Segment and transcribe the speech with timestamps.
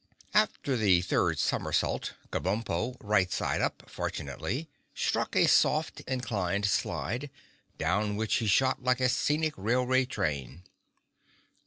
[0.33, 7.29] After the third somersault, Kabumpo, right side up, fortunately, struck a soft inclined slide,
[7.77, 10.63] down which he shot like a scenic railway train.